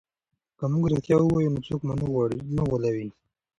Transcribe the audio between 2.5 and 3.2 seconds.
نه غولوي.